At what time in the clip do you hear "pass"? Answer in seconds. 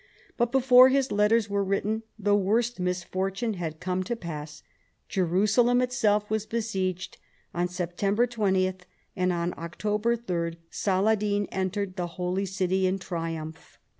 4.15-4.63